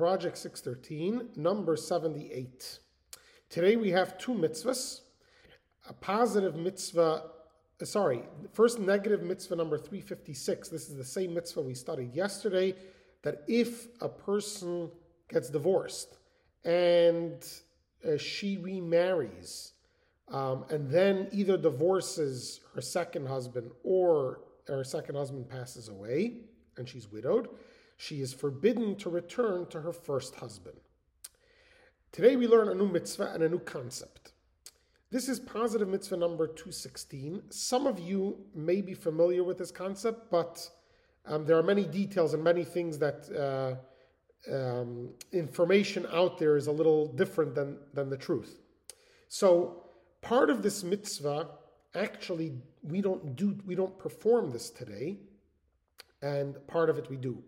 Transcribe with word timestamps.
Project 0.00 0.38
613, 0.38 1.28
number 1.36 1.76
78. 1.76 2.78
Today 3.50 3.76
we 3.76 3.90
have 3.90 4.16
two 4.16 4.32
mitzvahs. 4.32 5.00
A 5.90 5.92
positive 5.92 6.56
mitzvah, 6.56 7.24
uh, 7.82 7.84
sorry, 7.84 8.22
first 8.54 8.80
negative 8.80 9.22
mitzvah 9.22 9.56
number 9.56 9.76
356. 9.76 10.70
This 10.70 10.88
is 10.88 10.96
the 10.96 11.04
same 11.04 11.34
mitzvah 11.34 11.60
we 11.60 11.74
studied 11.74 12.14
yesterday 12.14 12.74
that 13.20 13.42
if 13.46 13.88
a 14.00 14.08
person 14.08 14.90
gets 15.28 15.50
divorced 15.50 16.16
and 16.64 17.46
uh, 18.02 18.16
she 18.16 18.56
remarries 18.56 19.74
um, 20.28 20.64
and 20.70 20.90
then 20.90 21.28
either 21.30 21.58
divorces 21.58 22.60
her 22.74 22.80
second 22.80 23.28
husband 23.28 23.70
or 23.84 24.40
her 24.66 24.82
second 24.82 25.16
husband 25.16 25.46
passes 25.46 25.90
away 25.90 26.38
and 26.78 26.88
she's 26.88 27.12
widowed, 27.12 27.50
she 28.00 28.22
is 28.22 28.32
forbidden 28.32 28.96
to 28.96 29.10
return 29.10 29.66
to 29.66 29.82
her 29.82 29.92
first 29.92 30.36
husband. 30.36 30.78
Today 32.12 32.34
we 32.34 32.48
learn 32.48 32.70
a 32.70 32.74
new 32.74 32.88
mitzvah 32.88 33.32
and 33.34 33.42
a 33.42 33.48
new 33.48 33.58
concept. 33.58 34.32
This 35.10 35.28
is 35.28 35.38
positive 35.38 35.86
mitzvah 35.86 36.16
number 36.16 36.46
216. 36.46 37.42
Some 37.50 37.86
of 37.86 38.00
you 38.00 38.38
may 38.54 38.80
be 38.80 38.94
familiar 38.94 39.44
with 39.44 39.58
this 39.58 39.70
concept, 39.70 40.30
but 40.30 40.66
um, 41.26 41.44
there 41.44 41.58
are 41.58 41.62
many 41.62 41.84
details 41.84 42.32
and 42.32 42.42
many 42.42 42.64
things 42.64 42.96
that 42.98 43.28
uh, 43.36 44.50
um, 44.50 45.10
information 45.32 46.06
out 46.10 46.38
there 46.38 46.56
is 46.56 46.68
a 46.68 46.72
little 46.72 47.06
different 47.06 47.54
than, 47.54 47.76
than 47.92 48.08
the 48.08 48.16
truth. 48.16 48.60
So 49.28 49.84
part 50.22 50.48
of 50.48 50.62
this 50.62 50.82
mitzvah, 50.82 51.48
actually, 51.94 52.54
we 52.82 53.02
don't 53.02 53.36
do, 53.36 53.58
we 53.66 53.74
don't 53.74 53.98
perform 53.98 54.52
this 54.52 54.70
today, 54.70 55.18
and 56.22 56.66
part 56.66 56.88
of 56.88 56.96
it 56.96 57.10
we 57.10 57.18
do. 57.18 57.44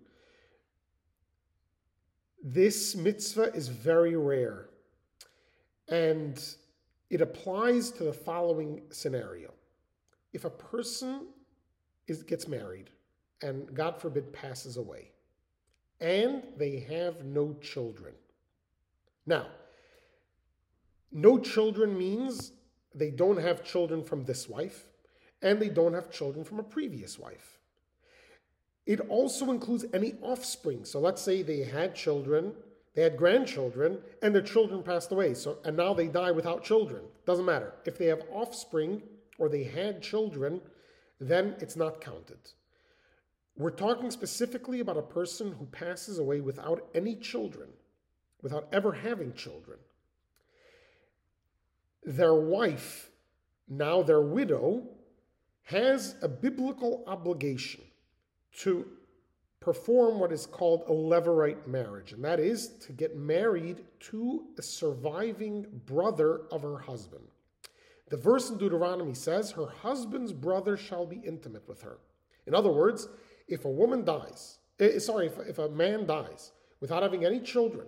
This 2.43 2.97
mitzvah 2.97 3.55
is 3.55 3.69
very 3.69 4.17
rare, 4.17 4.69
and 5.89 6.43
it 7.09 7.21
applies 7.21 7.93
to 7.93 8.05
the 8.05 8.13
following 8.13 8.83
scenario. 8.91 9.53
If 10.33 10.45
a 10.45 10.51
person 10.51 11.29
is, 12.09 12.25
gets 12.25 12.49
married 12.49 12.91
and, 13.43 13.73
God 13.75 14.01
forbid, 14.01 14.33
passes 14.33 14.77
away, 14.77 15.13
and 16.01 16.43
they 16.57 16.81
have 16.81 17.25
no 17.25 17.55
children. 17.61 18.15
Now, 19.25 19.47
no 21.13 21.39
children 21.39 21.97
means 21.97 22.53
they 22.93 23.11
don't 23.11 23.39
have 23.39 23.63
children 23.63 24.03
from 24.03 24.25
this 24.25 24.49
wife, 24.49 24.89
and 25.43 25.61
they 25.61 25.69
don't 25.69 25.95
have 25.95 26.11
children 26.11 26.45
from 26.45 26.59
a 26.59 26.65
previous 26.65 27.19
wife. 27.19 27.59
It 28.87 29.01
also 29.01 29.51
includes 29.51 29.85
any 29.93 30.15
offspring. 30.23 30.85
So 30.85 30.99
let's 30.99 31.23
say 31.23 31.43
they 31.43 31.63
had 31.63 31.95
children, 31.95 32.53
they 32.95 33.03
had 33.03 33.17
grandchildren, 33.17 33.99
and 34.23 34.35
their 34.35 34.43
children 34.43 34.83
passed 34.83 35.13
away. 35.13 35.35
So 35.35 35.59
and 35.65 35.77
now 35.77 35.95
they 35.95 36.09
die 36.09 36.33
without 36.33 36.65
children. 36.65 37.03
Doesn't 37.27 37.45
matter. 37.45 37.75
If 37.85 37.97
they 37.97 38.07
have 38.07 38.23
offspring 38.33 39.03
or 39.39 39.49
they 39.49 39.65
had 39.65 40.03
children, 40.03 40.61
then 41.21 41.55
it's 41.61 41.77
not 41.77 42.01
counted. 42.01 42.39
We're 43.57 43.71
talking 43.71 44.11
specifically 44.11 44.81
about 44.81 44.97
a 44.97 45.03
person 45.03 45.53
who 45.53 45.67
passes 45.67 46.19
away 46.19 46.41
without 46.41 46.89
any 46.95 47.15
children, 47.15 47.69
without 48.41 48.67
ever 48.73 48.93
having 48.93 49.35
children. 49.35 49.79
Their 52.03 52.35
wife, 52.35 53.11
now 53.69 54.03
their 54.03 54.23
widow, 54.23 54.89
has 55.65 56.17
a 56.23 56.29
biblical 56.29 57.05
obligation 57.07 57.83
to 58.59 58.87
perform 59.61 60.19
what 60.19 60.33
is 60.33 60.47
called 60.47 60.83
a 60.89 60.93
levirate 60.93 61.67
marriage, 61.67 62.13
and 62.13 62.25
that 62.25 62.41
is 62.41 62.69
to 62.79 62.93
get 62.93 63.17
married 63.17 63.85
to 64.01 64.47
a 64.59 64.63
surviving 64.63 65.67
brother 65.87 66.43
of 66.51 66.63
her 66.63 66.79
husband. 66.79 67.25
The 68.09 68.17
verse 68.17 68.51
in 68.51 68.59
Deuteronomy 68.59 69.15
says, 69.15 69.53
Her 69.53 69.67
husband's 69.67 70.33
brother 70.33 70.77
shall 70.77 71.07
be 71.07 71.23
intimate 71.25 71.67
with 71.67 71.81
her. 71.83 71.99
In 72.47 72.55
other 72.55 72.71
words, 72.71 73.09
if 73.49 73.65
a 73.65 73.71
woman 73.71 74.05
dies, 74.05 74.59
eh, 74.81 74.99
sorry, 74.99 75.29
if, 75.29 75.39
if 75.39 75.59
a 75.59 75.69
man 75.69 76.07
dies 76.07 76.53
without 76.81 77.03
having 77.03 77.25
any 77.25 77.41
children, 77.41 77.87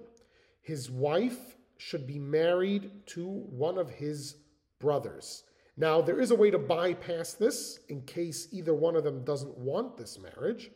his 0.63 0.91
wife 0.91 1.57
should 1.77 2.07
be 2.07 2.19
married 2.19 2.91
to 3.07 3.27
one 3.27 3.77
of 3.77 3.91
his 3.91 4.37
brothers. 4.79 5.45
Now, 5.77 6.01
there 6.01 6.21
is 6.21 6.31
a 6.31 6.37
way 6.37 6.51
to 6.51 6.59
bypass 6.59 7.33
this 7.35 7.81
in 7.89 8.03
case 8.03 8.49
either 8.53 8.75
one 8.75 8.95
of 8.95 9.05
them 9.05 9.25
doesn't 9.25 9.59
want 9.59 9.97
this 9.97 10.19
marriage. 10.19 10.71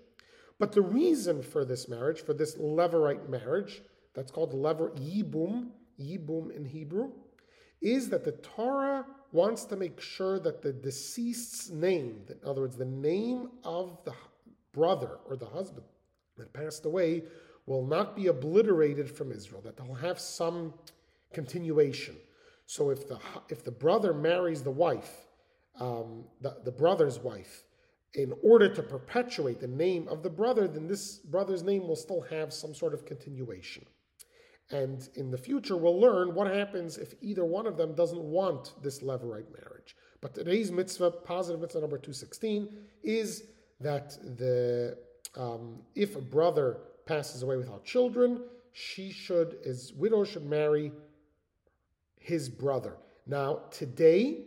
But 0.59 0.73
the 0.73 0.83
reason 0.83 1.43
for 1.43 1.65
this 1.65 1.89
marriage, 1.89 2.21
for 2.21 2.35
this 2.35 2.57
Levirate 2.57 3.29
marriage, 3.29 3.83
that's 4.15 4.33
called 4.33 4.53
lever 4.53 4.91
yibum, 4.97 5.69
yibum 6.01 6.51
in 6.51 6.65
Hebrew, 6.65 7.13
is 7.81 8.09
that 8.09 8.25
the 8.25 8.33
Torah 8.33 9.07
wants 9.31 9.65
to 9.67 9.77
make 9.77 10.01
sure 10.01 10.41
that 10.41 10.63
the 10.63 10.73
deceased's 10.73 11.71
name, 11.71 12.23
in 12.29 12.49
other 12.49 12.63
words, 12.63 12.77
the 12.77 12.85
name 12.85 13.51
of 13.63 13.99
the 14.05 14.15
brother 14.73 15.19
or 15.29 15.37
the 15.37 15.47
husband 15.47 15.87
that 16.37 16.53
passed 16.53 16.85
away, 16.87 17.23
will 17.67 17.87
not 17.87 18.17
be 18.17 18.27
obliterated 18.27 19.09
from 19.09 19.31
Israel, 19.31 19.61
that 19.63 19.77
they'll 19.77 19.95
have 19.95 20.19
some 20.19 20.75
continuation. 21.33 22.17
So 22.69 22.91
if 22.91 23.09
the 23.09 23.19
if 23.49 23.65
the 23.65 23.71
brother 23.71 24.13
marries 24.13 24.63
the 24.63 24.71
wife, 24.71 25.27
um, 25.81 26.25
the, 26.43 26.59
the 26.65 26.71
brother's 26.71 27.19
wife, 27.19 27.65
in 28.13 28.35
order 28.43 28.69
to 28.69 28.83
perpetuate 28.83 29.59
the 29.59 29.67
name 29.67 30.07
of 30.07 30.23
the 30.23 30.29
brother, 30.29 30.69
then 30.69 30.87
this 30.87 31.17
brother's 31.17 31.63
name 31.63 31.89
will 31.89 31.97
still 31.97 32.21
have 32.29 32.53
some 32.53 32.75
sort 32.75 32.93
of 32.93 33.07
continuation. 33.07 33.87
And 34.71 35.09
in 35.15 35.31
the 35.31 35.39
future, 35.39 35.79
we'll 35.79 35.99
learn 35.99 36.35
what 36.35 36.47
happens 36.47 36.99
if 36.99 37.15
either 37.23 37.43
one 37.43 37.67
of 37.67 37.79
them 37.79 37.95
doesn't 37.95 38.23
want 38.23 38.75
this 38.83 38.99
levirate 38.99 39.51
marriage. 39.51 39.97
But 40.21 40.35
today's 40.35 40.71
mitzvah, 40.71 41.11
positive 41.11 41.63
mitzvah 41.63 41.81
number 41.81 41.97
216, 41.97 42.69
is 43.03 43.45
that 43.81 44.11
the 44.37 44.99
um, 45.39 45.79
if 45.95 46.17
a 46.17 46.21
brother 46.21 46.81
passes 47.07 47.43
away 47.43 47.57
without 47.57 47.87
children, 47.87 48.43
she 48.73 49.11
should, 49.11 49.57
his 49.65 49.95
widow 49.95 50.23
should 50.25 50.45
marry 50.45 50.93
his 52.21 52.49
brother. 52.49 52.97
Now, 53.27 53.61
today, 53.71 54.45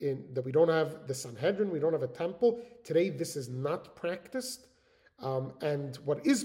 in, 0.00 0.24
that 0.32 0.44
we 0.44 0.52
don't 0.52 0.68
have 0.68 1.06
the 1.06 1.14
Sanhedrin, 1.14 1.70
we 1.70 1.78
don't 1.78 1.92
have 1.92 2.02
a 2.02 2.14
temple, 2.24 2.60
today 2.84 3.10
this 3.10 3.36
is 3.36 3.48
not 3.48 3.94
practiced. 3.94 4.66
Um, 5.18 5.52
and 5.60 5.96
what 6.04 6.24
is 6.26 6.40